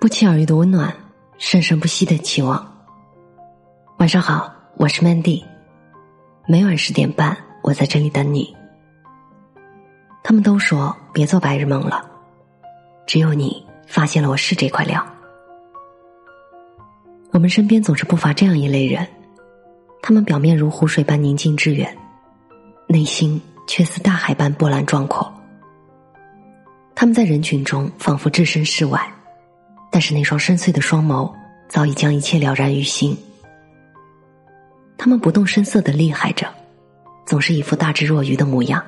[0.00, 0.90] 不期而遇的温暖，
[1.36, 2.66] 生生不息的期望。
[3.98, 5.44] 晚上好，我是 Mandy，
[6.48, 8.56] 每晚十点半，我在这里等你。
[10.24, 12.02] 他们都说别做白日梦了，
[13.06, 15.06] 只有你发现了我是这块料。
[17.32, 19.06] 我们身边总是不乏这样一类人，
[20.00, 21.94] 他们表面如湖水般宁静致远，
[22.86, 25.30] 内心却似大海般波澜壮阔。
[26.94, 29.06] 他们在人群中仿佛置身事外，
[29.90, 31.32] 但是那双深邃的双眸
[31.68, 33.16] 早已将一切了然于心。
[34.96, 36.46] 他们不动声色的厉害着，
[37.26, 38.84] 总是一副大智若愚的模样，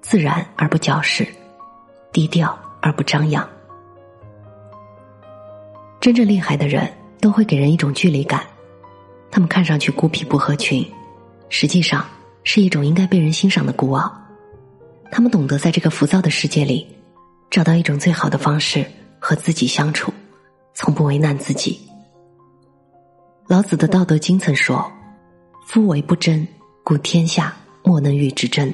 [0.00, 1.26] 自然而不矫饰，
[2.12, 3.48] 低调而不张扬。
[6.00, 8.44] 真正厉害的人都会给人一种距离感，
[9.30, 10.86] 他们看上去孤僻不合群，
[11.48, 12.04] 实际上
[12.44, 14.12] 是一种应该被人欣赏的孤傲。
[15.10, 16.86] 他们懂得在这个浮躁的世界里。
[17.50, 18.84] 找到一种最好的方式
[19.18, 20.12] 和自己相处，
[20.74, 21.80] 从不为难自己。
[23.46, 24.90] 老子的《道德经》曾说
[25.66, 26.46] ：“夫为不争，
[26.84, 28.72] 故天下莫能与之争。”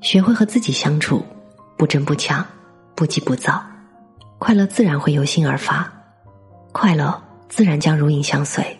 [0.00, 1.24] 学会和自己相处，
[1.76, 2.44] 不争不抢，
[2.94, 3.64] 不急不躁，
[4.38, 5.90] 快乐自然会由心而发，
[6.72, 8.78] 快乐自然将如影相随。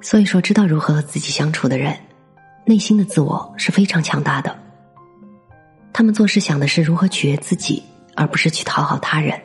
[0.00, 1.96] 所以说，知道如何和自己相处的人，
[2.66, 4.56] 内心的自我是非常强大的。
[5.96, 7.80] 他们做事想的是如何取悦自己，
[8.16, 9.40] 而不是去讨好他人。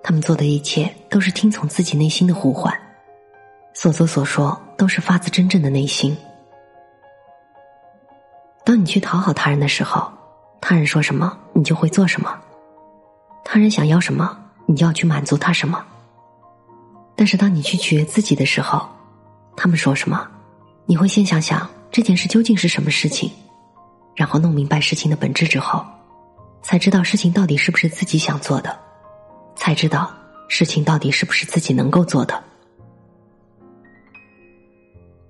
[0.00, 2.72] 他们做的一切都是听从自己内心的呼唤，
[3.74, 6.16] 所做所说都是发自真正的内心。
[8.64, 10.08] 当你去讨好他人的时候，
[10.60, 12.30] 他人说什么你就会做什么；
[13.44, 15.84] 他人想要什么，你就要去满足他什么。
[17.16, 18.88] 但是当你去取悦自己的时候，
[19.56, 20.24] 他们说什么，
[20.86, 23.28] 你会先想想这件事究竟是什么事情。
[24.14, 25.84] 然后弄明白事情的本质之后，
[26.62, 28.78] 才知道事情到底是不是自己想做的，
[29.56, 30.12] 才知道
[30.48, 32.42] 事情到底是不是自己能够做的。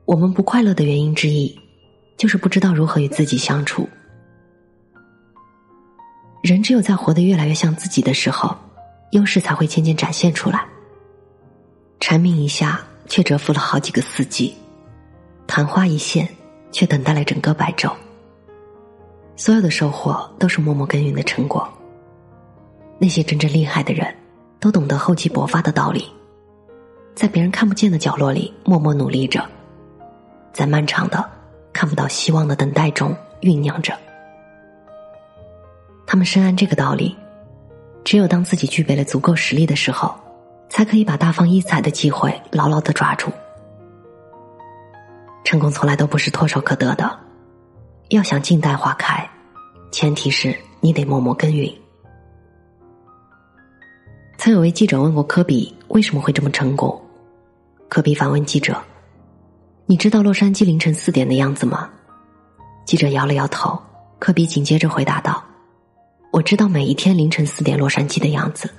[0.04, 1.56] 我们不快乐的原因之一，
[2.16, 3.88] 就是不知道如何与自己相处。
[6.42, 8.54] 人只有在活得越来越像自己的时候，
[9.12, 10.66] 优势才会渐渐展现出来。
[12.00, 14.52] 蝉鸣一下，却蛰伏了好几个四季；
[15.46, 16.28] 昙花一现，
[16.72, 17.92] 却等待了整个白昼。
[19.42, 21.68] 所有的收获都是默默耕耘的成果。
[22.96, 24.06] 那些真正厉害的人，
[24.60, 26.08] 都懂得厚积薄发的道理，
[27.12, 29.44] 在别人看不见的角落里默默努力着，
[30.52, 31.28] 在漫长的
[31.72, 33.92] 看不到希望的等待中酝酿着。
[36.06, 37.16] 他们深谙这个道理，
[38.04, 40.14] 只有当自己具备了足够实力的时候，
[40.68, 43.28] 才可以把大放异彩的机会牢牢的抓住。
[45.42, 47.18] 成功从来都不是唾手可得的，
[48.16, 49.28] 要想静待花开。
[49.90, 51.72] 前提是你得默默耕耘。
[54.36, 57.00] 曾有位记者问过科比为什么会这么成功，
[57.88, 58.80] 科比反问记者
[59.86, 61.88] ：“你知道洛杉矶凌晨四点的样子吗？”
[62.84, 63.80] 记者摇了摇头。
[64.18, 65.42] 科比紧接着回答道
[66.30, 68.72] ：“我知道每一天凌晨四点洛杉矶的样子。”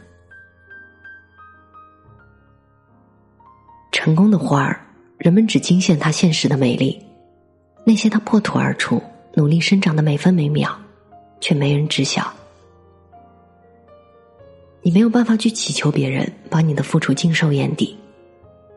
[3.91, 4.79] 成功的花儿，
[5.17, 7.05] 人们只惊羡它现实的美丽，
[7.85, 10.75] 那些它破土而出、努力生长的每分每秒。
[11.45, 12.31] 却没人知晓，
[14.81, 17.97] 你没有办法去祈求别人把你的付出尽收眼底，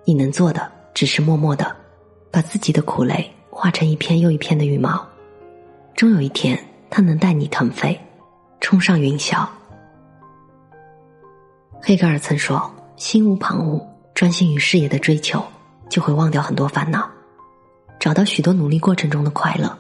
[0.05, 1.77] 你能做的只是默默的
[2.29, 5.07] 把自己的苦累化成一片又一片的羽毛，
[5.95, 6.59] 终有一天，
[6.91, 7.97] 它能带你腾飞，
[8.61, 9.47] 冲上云霄。
[11.81, 12.69] 黑格尔曾说
[12.99, 13.81] ：“心无旁骛，
[14.13, 15.41] 专心于事业的追求，
[15.89, 17.09] 就会忘掉很多烦恼，
[18.01, 19.79] 找到许多努力过程中的快乐。”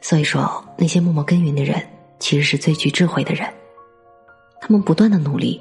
[0.00, 1.82] 所以说，那些默默耕耘的人，
[2.18, 3.46] 其实是最具智慧的人。
[4.60, 5.60] 他们不断的努力，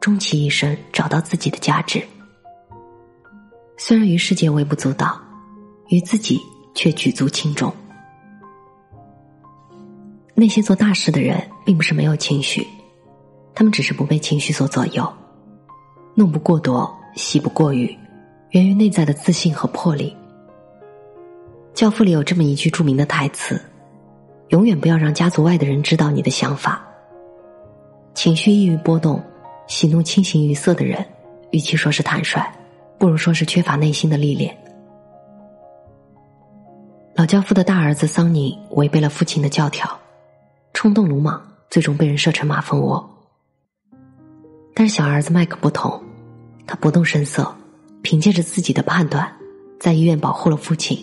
[0.00, 2.02] 终其一生找到自己的价值。
[3.76, 5.20] 虽然与世界微不足道，
[5.88, 6.40] 与自己
[6.74, 7.72] 却举足轻重。
[10.34, 12.66] 那些做大事的人，并不是没有情绪，
[13.54, 15.10] 他们只是不被情绪所左右。
[16.14, 17.94] 怒不过多，喜不过于，
[18.50, 20.16] 源于内在的自信和魄力。
[21.76, 23.60] 教父里有这么一句著名的台词
[24.48, 26.82] ：“永远不要让家族外的人知道你的想法。”
[28.14, 29.22] 情绪抑郁波动、
[29.68, 31.04] 喜怒轻形于色的人，
[31.50, 32.42] 与其说是坦率，
[32.98, 34.56] 不如说是缺乏内心的历练。
[37.14, 40.00] 老教父的大儿子桑尼违背了父亲的教条，
[40.72, 43.06] 冲动鲁莽，最终被人射成马蜂窝。
[44.74, 46.02] 但是小儿子麦克不同，
[46.66, 47.54] 他不动声色，
[48.00, 49.30] 凭借着自己的判断，
[49.78, 50.98] 在医院保护了父亲。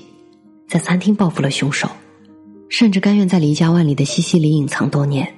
[0.68, 1.88] 在餐厅报复了凶手，
[2.69, 5.31] 甚至甘愿在离家万里的西西里隐藏多年，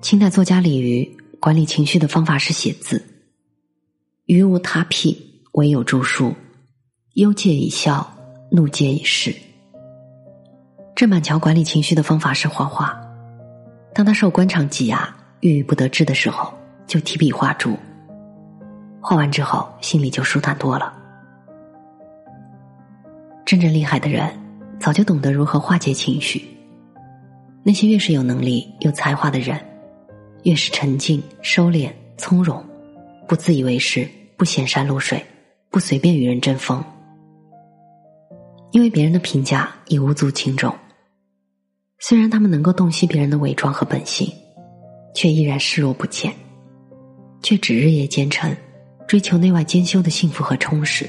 [0.00, 3.04] 清代作家李渔管理情绪的方法是写字。
[4.26, 6.34] 余无他癖，唯有著书。
[7.14, 8.06] 忧戒以笑，
[8.50, 9.34] 怒戒以事。
[10.94, 13.00] 郑板桥管理情绪的方法是画画。
[13.94, 16.52] 当他受官场挤压、郁郁不得志的时候，
[16.86, 17.76] 就提笔画竹。
[19.00, 20.92] 画完之后，心里就舒坦多了。
[23.46, 24.28] 真正厉害的人，
[24.80, 26.44] 早就懂得如何化解情绪。
[27.62, 29.56] 那些越是有能力、有才华的人，
[30.42, 32.60] 越是沉静、收敛、从容，
[33.28, 35.24] 不自以为是，不显山露水，
[35.70, 36.82] 不随便与人争锋。
[38.72, 40.74] 因为别人的评价已无足轻重。
[42.00, 44.28] 虽然他们能够洞悉别人的伪装和本性，
[45.14, 46.34] 却依然视若不见，
[47.44, 48.54] 却只日夜兼程，
[49.06, 51.08] 追求内外兼修的幸福和充实。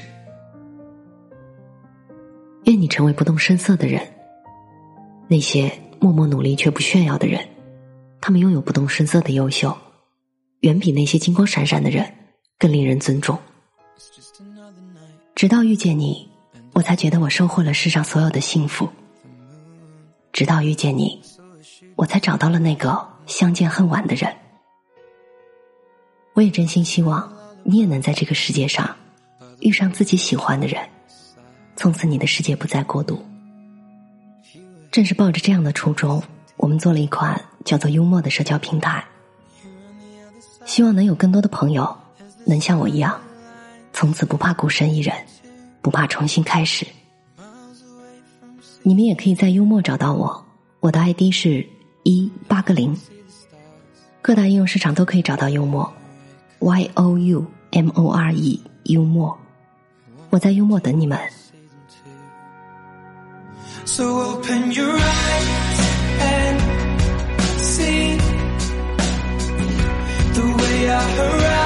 [2.68, 4.06] 愿你成为不动声色的人。
[5.26, 7.48] 那些默默努力却不炫耀的人，
[8.20, 9.76] 他们拥有不动声色的优秀，
[10.60, 12.04] 远比那些金光闪闪的人
[12.58, 13.38] 更令人尊重。
[15.34, 16.28] 直到遇见你。
[16.74, 18.88] 我才觉得我收获了世上所有的幸福。
[20.32, 21.20] 直到遇见你，
[21.96, 24.32] 我才找到了那个相见恨晚的人。
[26.34, 28.94] 我也真心希望你也能在这个世界上
[29.58, 30.88] 遇上自己喜欢的人，
[31.78, 33.24] 从此你的世界不再孤独。
[34.90, 36.20] 正是抱着这样的初衷，
[36.56, 39.04] 我们做了一款叫做“幽默”的社交平台，
[40.66, 41.96] 希望能有更多的朋友
[42.44, 43.16] 能像我一样，
[43.92, 45.14] 从此不怕孤身一人。
[45.80, 46.84] 不怕重新开始，
[48.82, 50.44] 你们也可以在幽默找到我，
[50.80, 51.64] 我的 ID 是
[52.02, 52.94] 一八个零，
[54.20, 55.90] 各大应用市场都可以找到幽默
[56.58, 59.38] ，Y O U M O R E 幽默，
[60.30, 61.16] 我在幽默等你们。
[63.88, 65.80] So open your eyes
[66.20, 66.60] and
[67.58, 68.16] see
[70.36, 71.57] the way I horizon.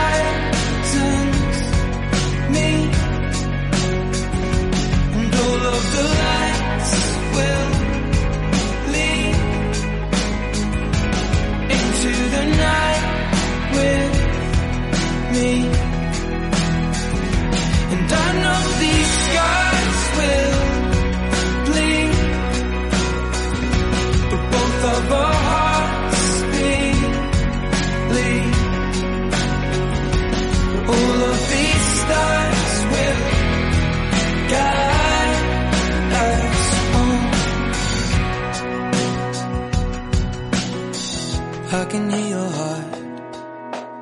[41.72, 42.94] Can hear your heart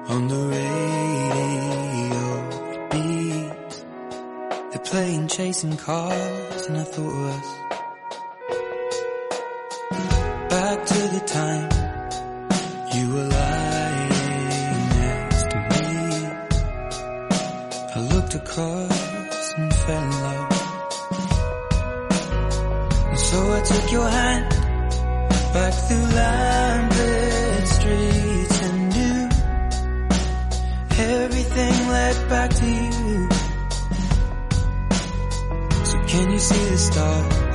[0.08, 2.22] on the radio.
[2.74, 3.84] It beats.
[4.70, 7.48] They're playing chasing cars, and I thought of us.
[10.50, 11.70] Back to the time
[12.92, 14.08] you were lying
[14.98, 15.86] next to me.
[17.94, 20.52] I looked across and fell in love.
[23.10, 24.50] And so I took your hand
[25.54, 26.49] back through Lambert
[31.90, 33.28] led back to you.
[35.84, 37.49] So can you see the stars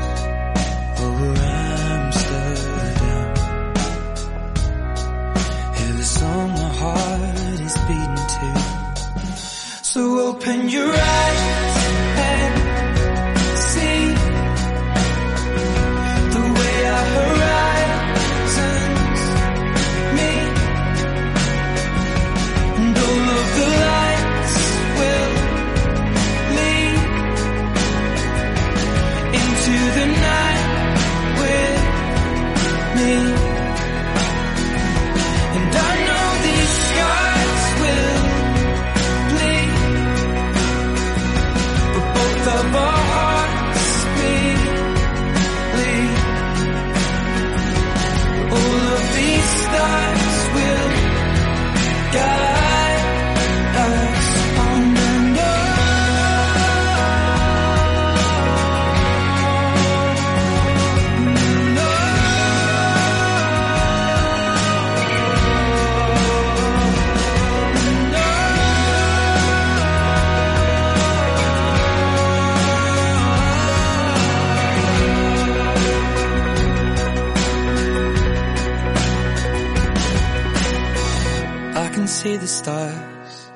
[82.25, 83.51] see the stars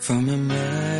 [0.00, 0.97] from a America.